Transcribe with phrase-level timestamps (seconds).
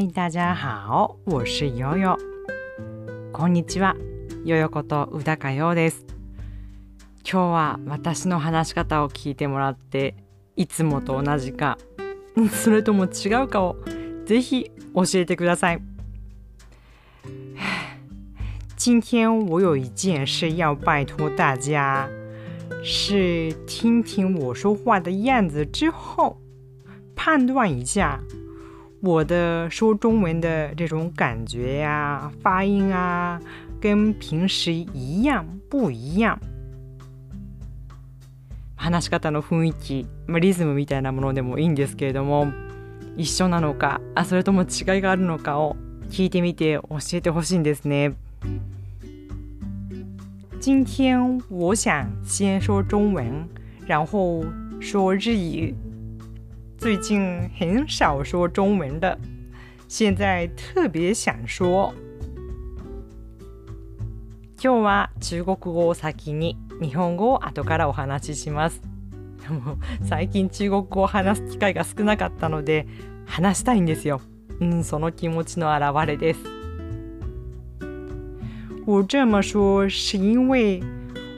[0.00, 2.16] 嗨，大家好，我是悠悠。
[3.34, 3.94] こんにちは、
[4.46, 6.06] ヨヨこと宇高陽です。
[7.22, 10.14] 今日は私の話し方を聞いてもらって
[10.56, 11.76] いつもと同じか
[12.50, 13.76] それとも違うかを
[14.24, 15.82] ぜひ教えてください。
[18.78, 22.08] 今天我有一件事要拜托大家，
[22.82, 26.38] 是听听我说话的样子之后，
[27.14, 28.18] 判断一下
[29.02, 33.40] 我的说中文的这种感觉呀、发音啊，
[33.80, 36.38] 跟平时一样不一样。
[38.76, 42.50] 話し方の雰囲気、まあ、リズムみたいなものでもいいんですけれども
[43.16, 45.76] 一緒なのかあそれとも違いがあるのかを
[46.08, 48.14] 聞いてみて教えてほしいんですね。
[50.60, 53.48] 今天我想先说中文，
[53.86, 54.44] 然后
[54.80, 55.74] 说日语。
[56.80, 59.18] 最近很少说中文的，
[59.86, 61.92] 现在特别想说。
[64.56, 68.80] 今日は中国語を先に日本語を後からお話しします。
[69.50, 69.76] も
[70.08, 72.86] 最近中国語を話す機会が少なかったので
[73.26, 74.22] 話したいんですよ。
[74.60, 76.40] 嗯，その気持ちの表れです。
[78.86, 80.82] 我这么说是因为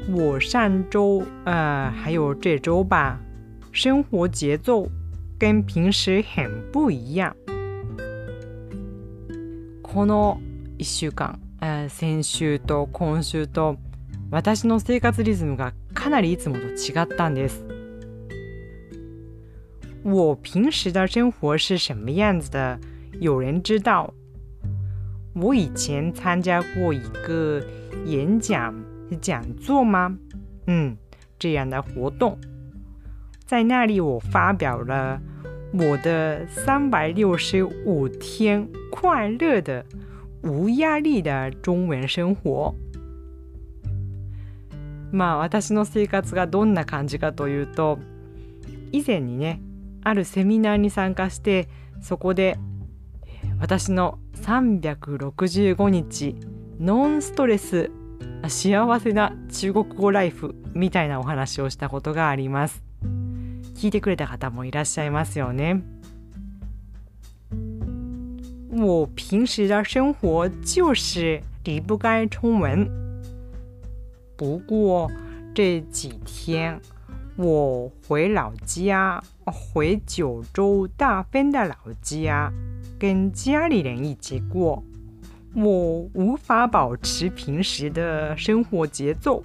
[0.08, 3.16] 我上周呃还有这周吧，
[3.72, 4.88] 生活节奏
[5.42, 7.34] 跟平时很不一样。
[9.82, 10.38] この
[10.78, 13.76] 1週間、えー先週と今週と
[14.30, 17.66] 私の生活リズムがかなりいつもと違ったんです。
[20.04, 22.78] 我平时的生活是什么样子的？
[23.18, 24.14] 有人知道？
[25.34, 27.60] 我以前参加过一个
[28.06, 28.72] 演讲
[29.20, 30.16] 讲座吗？
[30.68, 30.96] 嗯，
[31.36, 32.38] 这样的活动，
[33.44, 35.20] 在那里我发表了
[35.72, 39.84] 我的三百六十五天快乐的、
[40.42, 42.74] 无压力的中文生活。
[45.12, 47.98] まあ私の生活がどんな感じかというと
[48.90, 49.60] 以前にね
[50.02, 51.68] あるセミナーに参加して
[52.00, 52.58] そこで
[53.60, 56.34] 私の365日
[56.80, 57.90] ノンストレス
[58.48, 62.82] 幸せな中国語ライフみたいなお話をしたことがあります
[63.82, 65.82] 聞いてくれた方もいらっしゃいますよね
[68.70, 72.88] 我平时的生活就是离不开中文
[74.36, 75.10] 不过
[75.52, 76.80] 这几天
[77.34, 82.52] 我回老家，回九州大分的老家，
[83.00, 84.84] 跟家里人一起过，
[85.56, 89.42] 我无法保持平时的生活节奏。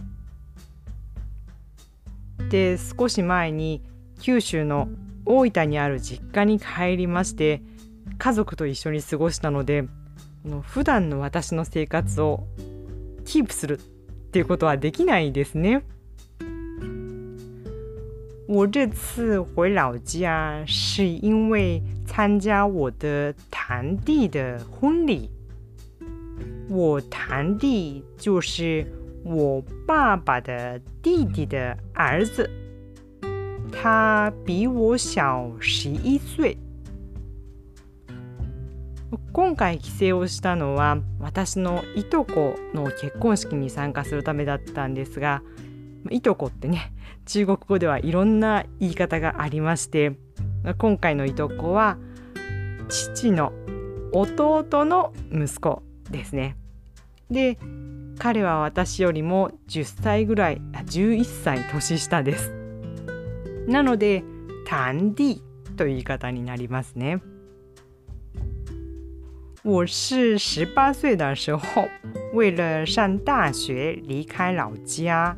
[2.52, 3.82] で、少し前に
[4.20, 4.88] 九州の
[5.26, 7.62] 大分にある実家に帰りまして、
[8.18, 9.86] 家族と一緒に過ごしたので、
[10.46, 12.46] の普段の私の生活を
[13.26, 13.82] キープするっ
[14.32, 15.84] ていうことはできないですね。
[18.48, 25.30] 我这次回老家是因为参加我的堂弟的婚礼。
[26.70, 28.86] 我堂弟就是
[29.24, 32.50] 我爸爸的弟弟的儿子，
[33.72, 36.58] 他比我小十一岁。
[39.32, 45.44] 今回帰省をしたのは私のいとこの結婚式に参加するためだったんですが
[46.10, 46.92] いとこってね
[47.26, 50.18] 中国語ではいろんな言い方がありまして
[50.78, 51.98] 今回のいとこは
[52.90, 53.54] 父の
[54.12, 56.56] 弟の息子ですね。
[57.30, 57.58] で
[58.18, 62.57] 彼は私よりも10歳ぐらい11歳年下です。
[63.67, 64.23] なので「
[64.69, 65.43] 堂弟」
[65.77, 67.21] という言い方になりますね。
[69.65, 71.89] 我是十八岁的时候，
[72.35, 75.37] 为了上大学离开老家，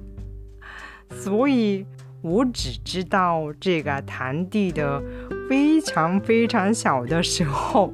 [1.10, 1.84] 所以
[2.22, 5.03] 我只知道这个堂弟的
[5.47, 7.92] 非常非常小的时候，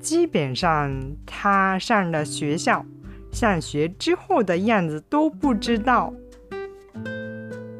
[0.00, 2.84] 基本上他上了学校，
[3.30, 6.12] 上学之后的样子都不知道。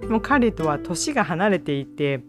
[0.10, 2.22] もう彼とは年が離れていて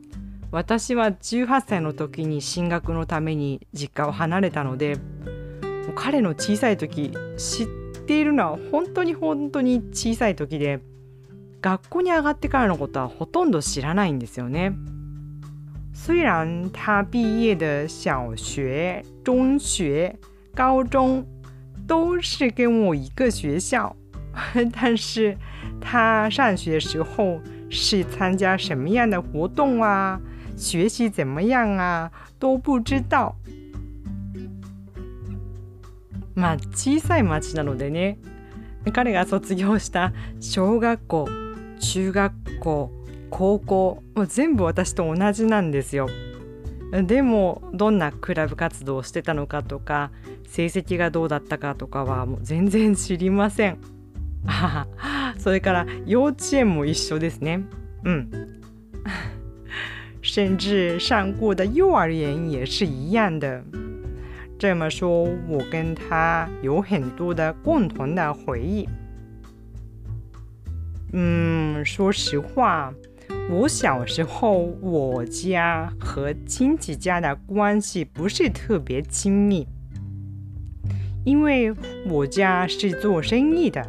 [0.50, 4.97] 私は18歳の時に進学のために実家を離れたので
[5.94, 7.67] 彼の小さい時知っ
[8.06, 10.81] ているのは本当に本当に小さい時で
[11.61, 14.75] 学校に上がってからのことはほとんど知らないんですよね。
[15.94, 20.19] 虽然他毕业的小学、中学、
[20.55, 21.25] 高中
[21.87, 23.97] 都是跟我一个学校，
[24.72, 25.36] 但是
[25.81, 27.40] 他上学时候
[27.70, 30.20] 是参加什么样的活动啊，
[30.56, 32.10] 学习怎么样啊？
[32.38, 33.34] 都不知道。
[36.34, 38.19] まあ小さい町なのでね
[38.92, 41.28] 彼が卒業した小学校
[41.78, 42.90] 中学校
[43.30, 46.08] 高校全部私と同じなんですよ。
[47.06, 50.12] でもどんなクラブ活動をしてたのかとか
[50.46, 53.78] 成績がどうだったかとかはもう全然知りません。
[55.38, 57.63] それから幼稚園も一緒ですね。
[58.03, 58.30] うん。
[60.21, 63.63] 甚至上过的幼儿园也是一样的。
[64.57, 68.88] 这么说，我跟他有很多的共同的回忆。
[71.13, 72.94] 嗯，说实话，
[73.50, 79.65] 我小时候我家和亲戚家的关系不是特别亲密，
[81.24, 81.74] 因为
[82.06, 83.81] 我家是做生意的，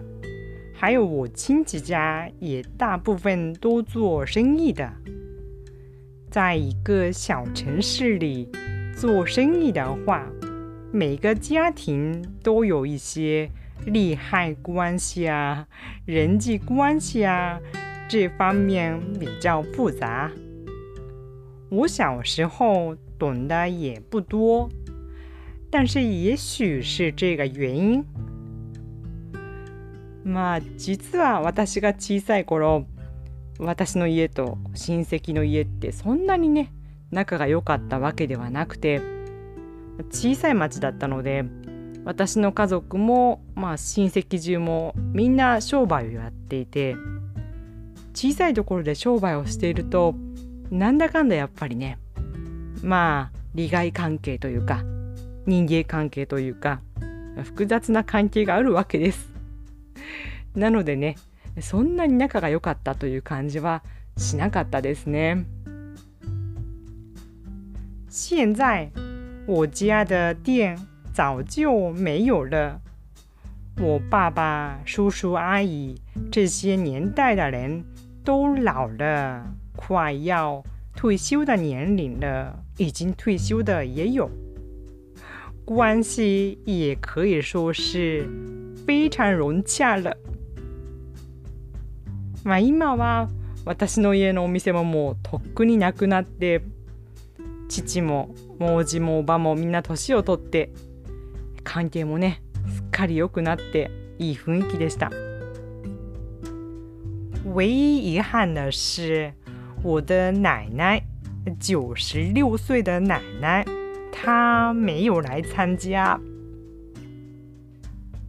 [0.77, 4.91] 还有我亲戚家也大部分都做生意的。
[6.29, 8.49] 在一个小城市里
[8.95, 10.27] 做生意的话。
[10.91, 13.49] 每个家庭都有一些
[13.85, 15.67] 利害关系啊，
[16.05, 17.59] 人际关系啊，
[18.07, 20.31] 这方面比较复杂。
[21.69, 24.69] 我小时候懂得也不多，
[25.69, 28.01] 但是也许是这个原因。
[30.25, 32.85] まあ実は私が小さい頃、
[33.59, 36.73] 私の家と親戚の家ってそんなにね
[37.11, 39.15] 仲が良かったわけではなくて。
[40.11, 41.45] 小さい町だったので
[42.03, 46.95] 私の家族も、まあ、親戚中もみんな商売をやっていて
[48.13, 50.15] 小さいところで商売をしていると
[50.69, 51.97] なんだかんだやっぱりね
[52.83, 54.83] まあ利害関係というか
[55.45, 56.81] 人間関係というか
[57.43, 59.34] 複雑な関係があるわけです。
[60.54, 61.16] なのでね
[61.60, 63.82] そんなに仲が良かったという感じは
[64.16, 65.44] しなかったですね。
[68.08, 68.90] 現在
[69.46, 70.78] 我家的店
[71.12, 72.80] 早就没有了。
[73.76, 76.00] 我爸爸、叔叔、阿姨
[76.30, 77.84] 这些年代的人
[78.24, 80.62] 都老了，快要
[80.94, 84.30] 退休的年龄了，已经退休的也有。
[85.64, 88.28] 关系也可以说是
[88.86, 90.14] 非常融洽了。
[92.45, 93.27] まあ今は
[93.65, 96.61] 私の家のお店ももうとっくになくなって。
[97.67, 100.71] 父ももうじもおばもみんな年をとって
[101.63, 103.89] 関係もねすっかり良くなって
[104.19, 105.09] いい雰囲気でした。
[107.43, 109.33] 唯一遗憾的是，
[109.81, 111.01] 我的奶奶，
[111.59, 113.65] 九十六岁的奶奶，
[114.11, 116.19] 她没有来参加。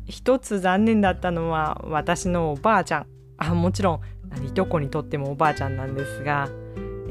[0.06, 3.06] 一つ残念だったのは私のおばあちゃん
[3.38, 4.00] あもちろ
[4.40, 6.48] んいとこにとってもおばあちゃんなんですが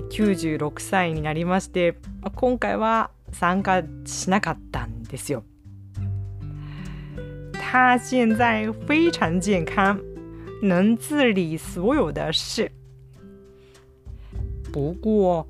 [0.10, 1.95] 96歳になりまして
[2.36, 5.44] 今回は参加しなかったんですよ。
[7.54, 10.00] 他现在非常健康，
[10.62, 12.72] 能自理所有的事。
[14.72, 15.48] 不过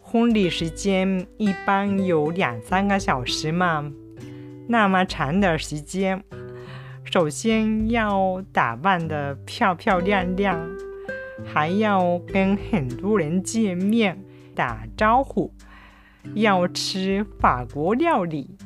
[0.00, 3.92] 婚礼时间一般有两三个小时嘛，
[4.68, 6.22] 那么长的时间，
[7.09, 10.59] 首先要打扮的漂漂亮亮。
[11.43, 14.17] 还要跟很多人见面
[14.55, 15.53] 打招呼，
[16.33, 18.57] 要吃法国料理，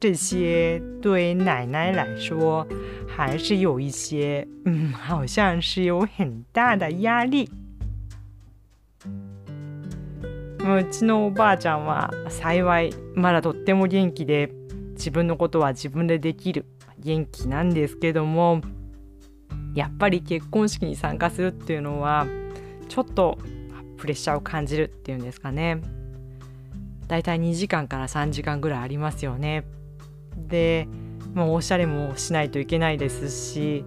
[0.00, 2.66] 这些对奶奶来说
[3.06, 7.50] 还是有一些，嗯，好像是有很大的压力。
[10.58, 14.50] うちのおばあちゃんは幸いまだとっても元気で
[14.94, 16.64] 自分のことは自分でできる
[17.01, 18.61] 元気なんですけども。
[19.73, 22.27] やっぱり結婚式に参加するっていうのは
[22.89, 23.37] ちょっと
[23.97, 25.81] プレッシャーを感じるっていうんですかね
[27.07, 29.63] だいたい2時間から3時間ぐらいありますよね
[30.35, 30.87] で
[31.33, 33.85] もうおしゃれもしないといけないですし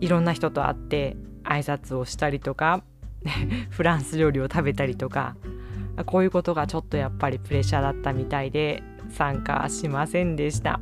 [0.00, 2.82] いろんな人と会って挨拶をしたりとか
[3.70, 5.36] フランス料理を食べたりとか
[6.06, 10.80] こういうことがちょっとやっぱりプレッシャーだったみたいで参加しませんでした。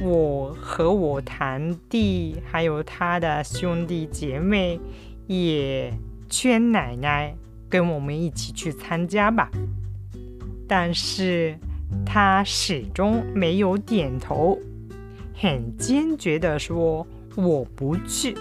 [0.00, 4.78] 我和我堂弟还有他的兄弟姐妹
[5.26, 5.92] 也
[6.28, 7.34] 劝奶奶
[7.68, 9.50] 跟我们一起去参加吧，
[10.68, 11.58] 但是
[12.04, 14.58] 他始终没有点头，
[15.34, 18.36] 很坚决的说我不去，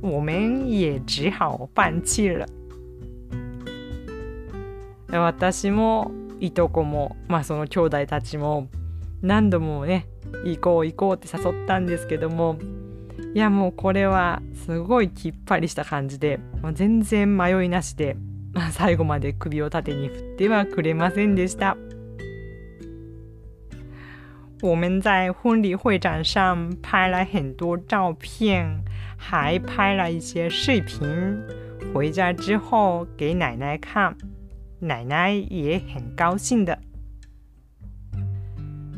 [0.00, 2.46] 我们也只好放弃了。
[5.08, 8.66] 私もいとこもまあその兄弟たちも
[9.22, 10.04] 何度もね
[10.45, 12.57] 行こう行こうって誘ったんですけども
[13.33, 18.17] いやもうこれはすごいきっぱりした感じで、まあ、全然迷いなしで、
[18.53, 21.77] まあ、最後まで首を縦に振ってはくれませんでした
[24.63, 28.83] 我们在婚礼会场上拍了很多照片，
[29.17, 30.99] 还拍了一些视频。
[31.91, 34.15] 回家之后给奶奶看，
[34.79, 36.77] 奶奶也很高兴的。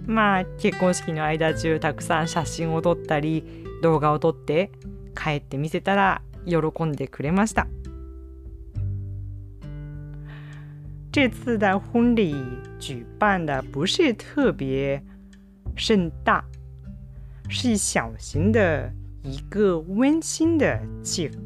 [0.06, 3.44] まあ結婚式の間中たくさん写真を撮ったり
[3.82, 4.72] 動画を撮って
[5.16, 7.68] 帰って見せたら喜んでくれました。
[11.12, 12.34] 这次的婚礼
[12.80, 15.00] 举办的不是特别
[15.76, 16.44] 盛大，
[17.50, 18.92] 是小型的
[19.22, 21.38] 一个温馨的气氛。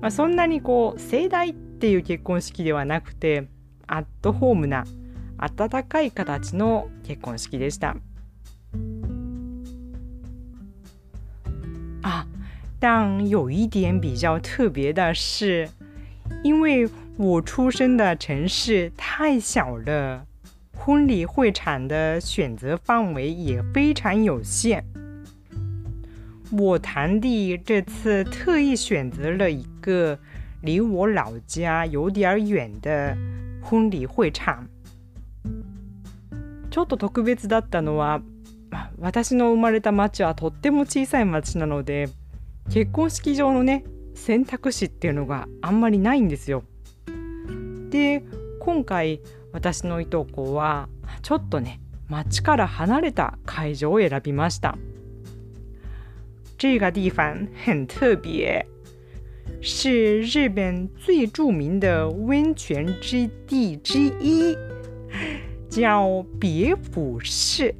[0.00, 3.48] まあ、そんなにこう盛大っていう結婚式ではなくて
[3.86, 4.84] アットホームな
[5.43, 7.95] 温かい形の結婚式でした。
[12.01, 12.25] 啊，
[12.79, 15.69] 但有一点比较特别的是，
[16.43, 20.25] 因为我出生的城市太小了，
[20.73, 24.85] 婚礼会场的选择范围也非常有限。
[26.51, 30.17] 我堂弟这次特意选择了一个
[30.61, 33.15] 离我老家有点远的
[33.61, 34.67] 婚礼会场。
[36.74, 38.20] ちょっと特別だったのは、
[38.98, 42.08] 私の生まれた町はとっても小さい町なので、
[42.68, 43.84] 結婚式場のね、
[44.16, 46.64] 選択肢っていうのがあんまりないんですよ。
[47.90, 48.24] で、
[48.58, 49.20] 今回
[49.52, 50.88] 私のいとこは
[51.22, 54.76] ちょっとね、町から離れた会場を選びました。
[56.58, 58.66] 这个地方很特别，
[59.62, 64.73] 是日本最著名的温泉之地之一。
[65.74, 67.74] 叫别府市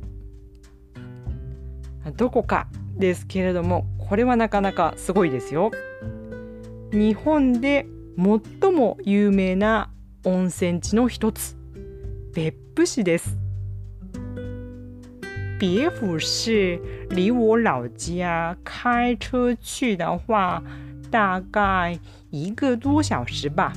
[2.16, 2.66] どこか
[2.98, 5.70] ですけれどもこれはなかなかすごいですよ。
[6.90, 7.86] 日本で
[8.16, 9.92] 最も有名な
[10.24, 11.56] 温泉地の一つ
[12.34, 13.38] 別府市です。
[15.60, 20.60] 别府市离我老家开车去的话
[21.12, 21.96] 大概
[22.30, 23.72] 一个多小时吧。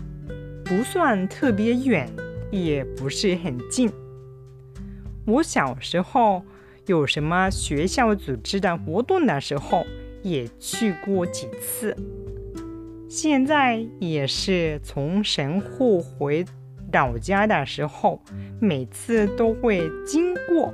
[0.65, 2.09] 不算特别远
[2.51, 3.91] 也不是很近。
[5.27, 6.41] 我小时候
[6.85, 9.85] 有什么学校组织的活动的时候，
[10.23, 11.93] 也去过几次。
[13.09, 16.45] 现在也是从神户回
[16.93, 18.21] 老家的时候，
[18.61, 20.73] 每次都会经过，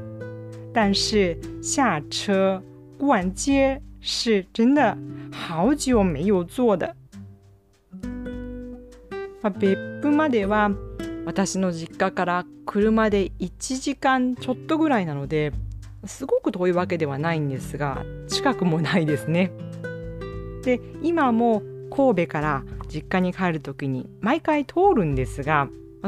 [0.71, 2.61] 但是下车
[2.99, 4.95] 逛街是真的
[5.31, 6.95] 好久没有做的。
[11.25, 15.53] 私の実家から車で1時間ちょっとぐらいなので
[16.05, 19.51] すごく遠いわけではないんですが近くもないですね。
[20.63, 21.61] で今も
[21.95, 25.67] 神戸から実家に帰る時に毎回通るんですが、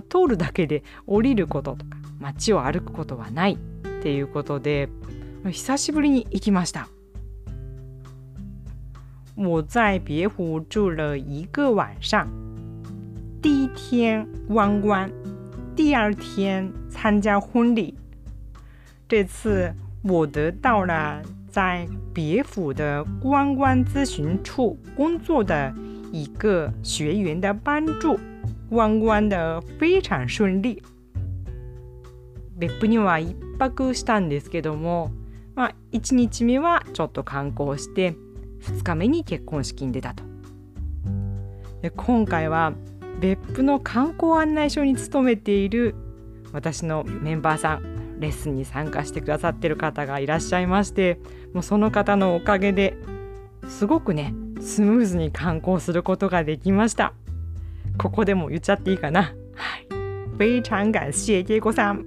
[0.10, 3.57] 通るだけで降りることとか街を歩くことはないっ
[4.01, 4.89] ていうことで
[5.50, 6.89] 久しぶりに行きました。
[9.38, 12.44] 我在别湖住了一个晚上。
[13.45, 15.07] 第一天观光，
[15.75, 17.93] 第二天参加婚礼。
[19.07, 19.71] 这次
[20.01, 25.71] 我得到了在别府的观光咨询处工作的
[26.11, 28.17] 一个学员的帮助，
[28.67, 30.81] 观光的非常顺利。
[32.59, 35.11] 別府には一泊したんですけども、
[35.53, 38.15] まあ一日目はちょっと観光して、
[38.61, 40.23] 二日目に結婚式に出たと。
[41.83, 42.73] で今回は
[43.19, 45.95] 別府の観光案内所に勤めている
[46.51, 51.19] 私のメンバーさんレッスンに参加してくださってる方がいらっしゃいまして
[51.53, 52.95] もうその方のおかげで
[53.67, 57.13] すごくねスムーズに観光することができました。
[57.98, 59.34] ここでも言っちゃっていいかな。
[59.55, 59.88] はい。
[60.38, 62.05] 非常感谢叶国さん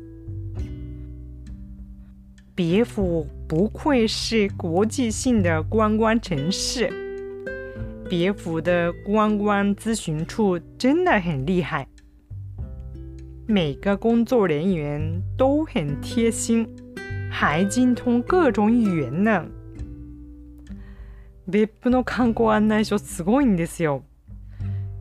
[2.55, 7.08] 别府不愧是国际性的观光城市。
[8.09, 11.87] 别府的观光咨询处真的很厉害，
[13.47, 16.67] 每个工作人员都很贴心，
[17.31, 19.45] 还精通各种语言呢。
[21.47, 24.05] 別府の観光案内所すごいんですよ。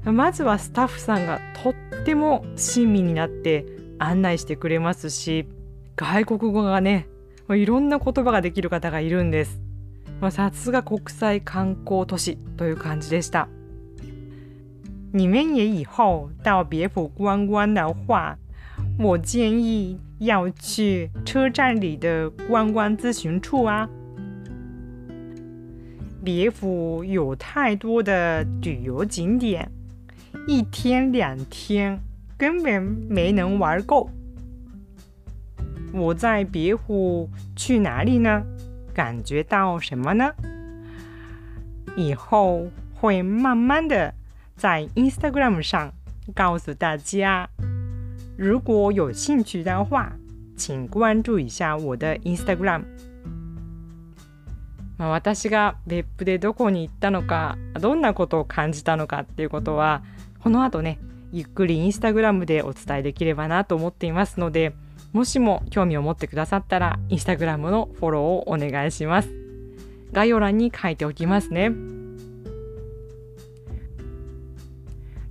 [0.03, 1.73] まずはスタッフさんがとっ
[2.05, 3.65] ても親身になって
[3.99, 5.47] 案内してくれますし、
[5.95, 7.07] 外国語がね、
[7.49, 9.61] いろんな言葉ができる方がいるんです。
[10.20, 13.48] まあ、さすが国際観光都市という感じでした。
[15.12, 18.36] 你们也以后到别府观光的话，
[18.98, 23.88] 我建议要去车站里的观光咨询处啊。
[26.24, 29.68] 别府有太多的旅游景点，
[30.46, 31.98] 一天两天
[32.38, 34.08] 根本没能玩够。
[35.92, 38.42] 我在别湖去哪里呢？
[38.97, 40.33] 感觉到什么呢？
[41.95, 44.11] 以后会慢慢的
[44.55, 45.93] 在 Instagram 上
[46.33, 47.47] 告诉大家。
[48.35, 50.13] 如果有兴趣的话，
[50.57, 52.85] 请关注一下我的 Instagram。
[54.97, 60.01] まあ、私が別府でどこに行ったのかどんなことを感じたのかっていうことは
[60.41, 60.97] この後ね
[61.31, 64.73] ゆっくりインスタグラムでお伝えできればなと思っていますので
[65.13, 69.29] もしも興味を持ってくださったらインスタグラムのフォローをお願いします。
[70.11, 71.71] 概要欄に書いておきますね。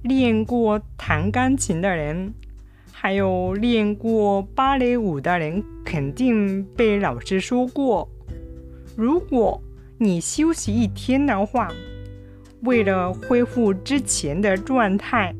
[0.03, 2.35] 練过弹钢琴的人
[2.93, 8.09] 还有练过芭蕾舞的人，肯定被老师说过，
[8.97, 9.61] 如果
[9.99, 11.73] 你休息一天的话，
[12.63, 15.35] 为了恢复之前的状态，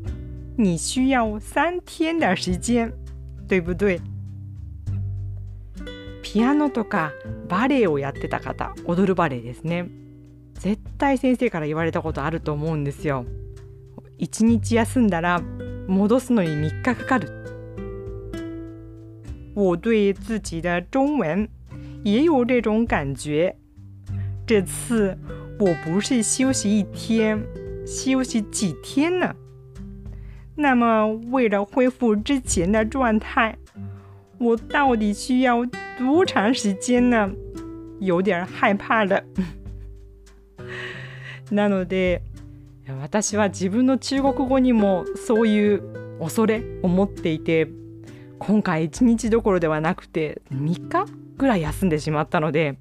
[0.57, 2.91] 你需要三天的时间，
[3.47, 3.99] 对不对？
[6.33, 7.13] ピアノとか
[7.47, 9.87] バレエをやってた方、踊るバレエですね。
[10.55, 13.25] 絶対先生から言われたことあると思うんですよ。
[14.17, 15.41] 一日休んだら
[15.87, 17.29] 戻すのに3日かかる。
[19.55, 21.47] 我对自己的中文
[22.03, 23.55] 也有这种感觉。
[24.45, 25.17] 这次
[25.57, 27.41] 我不是休息一天，
[27.85, 29.33] 休息几天呢？
[30.55, 33.57] 那么为了恢复之前的状态，
[34.39, 35.65] 我到底需要
[35.97, 37.31] 多长时间呢？
[37.99, 39.23] 有点害怕了。
[41.51, 42.21] なので、
[43.01, 45.81] 私は自分の中国語にもそういう
[46.19, 47.67] 恐れを持っていて。
[48.39, 52.77] 今回1日どころではなくて3日ぐらい休んでしまったので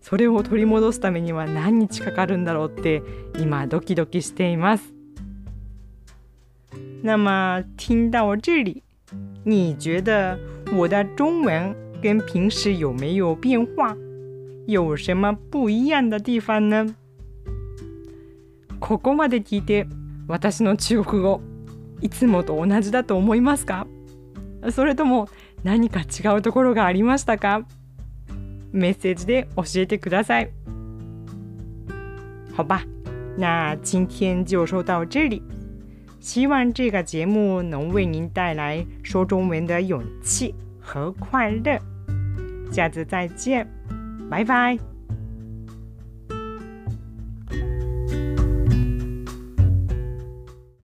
[0.00, 3.00] それを取り戻すためには何日かかるんだろうって
[3.38, 4.92] 今ドキドキしています。
[7.04, 8.82] 那么听到这里，
[9.44, 10.36] 你觉得
[10.72, 13.96] 我的中文跟平时有没有变化？
[14.66, 16.94] 有什么不一样的地方呢？
[18.80, 19.86] ここまで聞いて
[20.28, 21.40] 私の中国語
[22.00, 23.86] いつもと同じだと思いますか？
[24.70, 25.28] それとも
[25.64, 27.64] 何か違うところがありましたか？
[28.72, 30.50] メッセージで教えてください。
[32.54, 32.82] 好吧，
[33.36, 35.42] 那今天就说到这里。
[36.20, 40.54] 希望这个节目能为您带来说中文的勇气
[40.88, 41.78] 和快乐。
[42.72, 43.66] 下次再见，
[44.30, 44.78] 拜拜。